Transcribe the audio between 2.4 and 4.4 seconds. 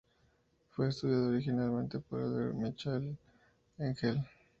Michael S. Engel.